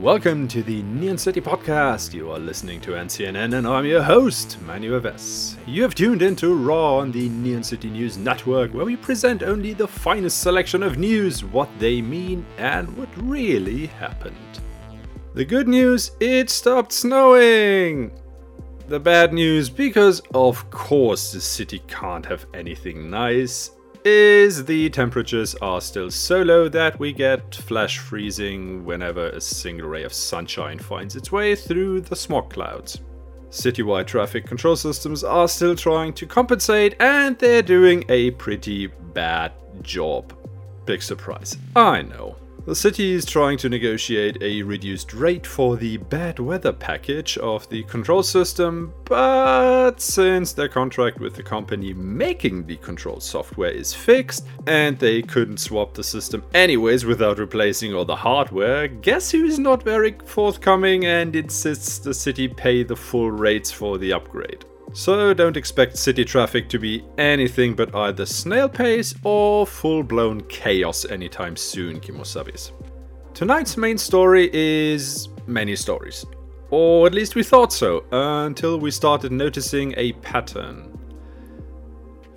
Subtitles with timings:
[0.00, 2.12] Welcome to the Neon City Podcast.
[2.12, 5.56] You are listening to NCNN, and I'm your host, Manu Aves.
[5.66, 9.72] You have tuned into Raw on the Neon City News Network, where we present only
[9.72, 14.36] the finest selection of news, what they mean, and what really happened.
[15.32, 18.12] The good news it stopped snowing!
[18.88, 23.70] The bad news, because of course the city can't have anything nice,
[24.06, 29.88] is the temperatures are still so low that we get flash freezing whenever a single
[29.88, 33.00] ray of sunshine finds its way through the smog clouds.
[33.50, 39.52] Citywide traffic control systems are still trying to compensate and they're doing a pretty bad
[39.82, 40.32] job.
[40.84, 42.36] Big surprise, I know.
[42.66, 47.68] The city is trying to negotiate a reduced rate for the bad weather package of
[47.68, 53.94] the control system, but since their contract with the company making the control software is
[53.94, 59.60] fixed and they couldn't swap the system anyways without replacing all the hardware, guess who's
[59.60, 64.64] not very forthcoming and insists the city pay the full rates for the upgrade.
[64.96, 70.40] So don't expect city traffic to be anything but either snail pace or full blown
[70.44, 72.72] chaos anytime soon, Kimosabis.
[73.34, 76.24] Tonight's main story is many stories.
[76.70, 80.98] Or at least we thought so, until we started noticing a pattern.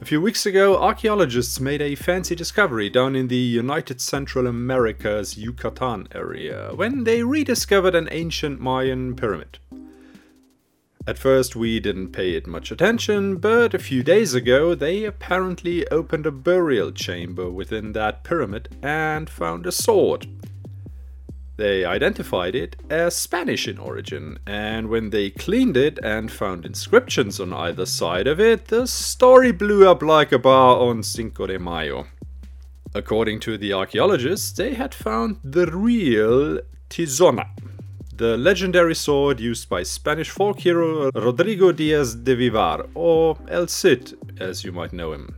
[0.01, 5.37] A few weeks ago, archaeologists made a fancy discovery down in the United Central America's
[5.37, 9.59] Yucatan area when they rediscovered an ancient Mayan pyramid.
[11.09, 15.87] At first, we didn't pay it much attention, but a few days ago, they apparently
[15.87, 20.27] opened a burial chamber within that pyramid and found a sword.
[21.57, 27.39] They identified it as Spanish in origin, and when they cleaned it and found inscriptions
[27.39, 31.57] on either side of it, the story blew up like a bar on Cinco de
[31.57, 32.05] Mayo.
[32.93, 37.47] According to the archaeologists, they had found the real Tizona,
[38.19, 44.13] the legendary sword used by Spanish folk hero Rodrigo Diaz de Vivar, or El Cid,
[44.41, 45.33] as you might know him.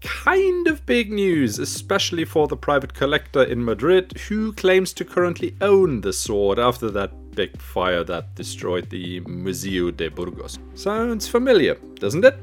[0.00, 5.56] Kind of big news, especially for the private collector in Madrid who claims to currently
[5.60, 10.60] own the sword after that big fire that destroyed the Museo de Burgos.
[10.74, 12.38] Sounds familiar, doesn't it?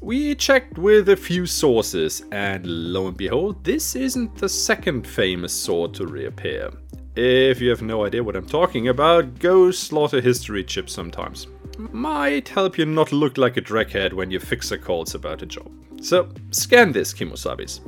[0.00, 5.52] We checked with a few sources, and lo and behold, this isn't the second famous
[5.52, 6.70] sword to reappear.
[7.16, 11.46] If you have no idea what I'm talking about, go slaughter history chips sometimes.
[11.78, 15.70] Might help you not look like a draghead when your fixer calls about a job.
[16.02, 17.80] So, scan this, Kimosabis.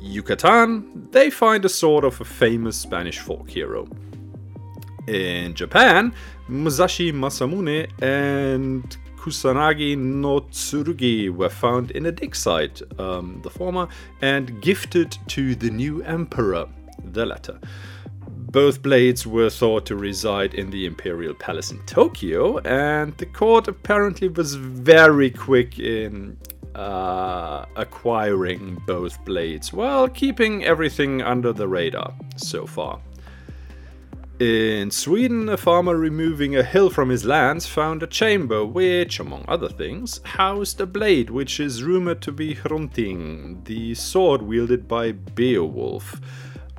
[0.00, 3.86] Yucatan, they find a sword of a famous Spanish folk hero.
[5.06, 6.12] In Japan,
[6.48, 13.86] Musashi Masamune and Kusanagi no Tsurugi were found in a dig site, um, the former,
[14.22, 16.66] and gifted to the new emperor,
[17.12, 17.60] the latter.
[18.50, 23.68] Both blades were thought to reside in the Imperial Palace in Tokyo, and the court
[23.68, 26.36] apparently was very quick in
[26.74, 33.00] uh, acquiring both blades while keeping everything under the radar so far.
[34.40, 39.44] In Sweden, a farmer removing a hill from his lands found a chamber which, among
[39.46, 45.12] other things, housed a blade which is rumored to be Hrunting, the sword wielded by
[45.12, 46.20] Beowulf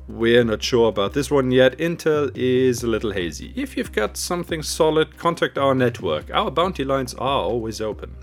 [0.08, 1.78] we're not sure about this one yet.
[1.78, 3.52] Intel is a little hazy.
[3.56, 6.30] If you've got something solid, contact our network.
[6.30, 8.14] Our bounty lines are always open.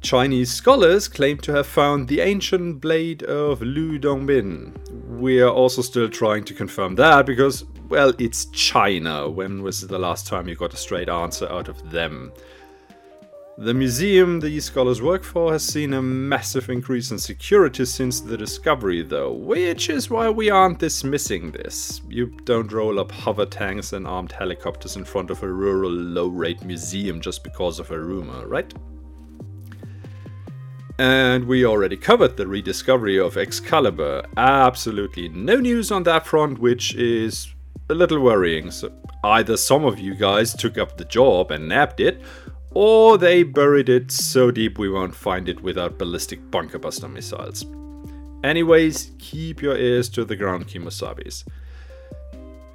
[0.00, 4.72] Chinese scholars claim to have found the ancient blade of Lu Dongbin.
[5.18, 9.28] We are also still trying to confirm that because, well, it's China.
[9.28, 12.32] When was the last time you got a straight answer out of them?
[13.60, 18.34] The museum these scholars work for has seen a massive increase in security since the
[18.34, 22.00] discovery, though, which is why we aren't dismissing this.
[22.08, 26.28] You don't roll up hover tanks and armed helicopters in front of a rural low
[26.28, 28.72] rate museum just because of a rumor, right?
[30.98, 34.24] And we already covered the rediscovery of Excalibur.
[34.38, 37.54] Absolutely no news on that front, which is
[37.90, 38.70] a little worrying.
[38.70, 38.90] So
[39.22, 42.22] either some of you guys took up the job and nabbed it,
[42.72, 47.64] or they buried it so deep we won't find it without ballistic bunker buster missiles.
[48.42, 51.44] Anyways, keep your ears to the ground, Kimosabis.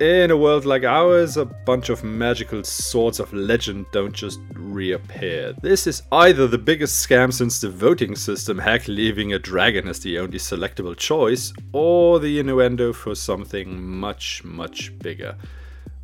[0.01, 5.53] In a world like ours, a bunch of magical swords of legend don't just reappear.
[5.61, 10.01] This is either the biggest scam since the voting system, heck, leaving a dragon as
[10.01, 15.37] the only selectable choice, or the innuendo for something much, much bigger.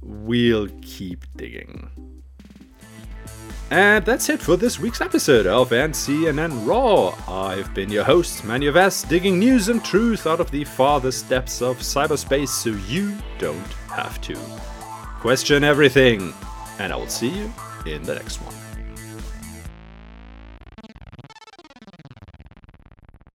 [0.02, 2.21] We'll keep digging.
[3.72, 7.16] And that's it for this week's episode of NCNN Raw.
[7.26, 11.62] I've been your host, Manu Vess, digging news and truth out of the farthest depths
[11.62, 13.56] of cyberspace so you don't
[13.88, 14.36] have to.
[15.22, 16.34] Question everything,
[16.80, 17.54] and I will see you
[17.86, 18.71] in the next one.